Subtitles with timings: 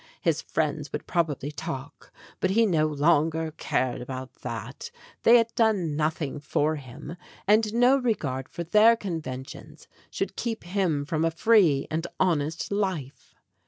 [0.19, 4.89] His friends would probably talk, but he no longer cared about that;
[5.21, 7.15] they had done nothing for him,
[7.47, 13.35] and no regard for their conventions should keep him from a free and honest life.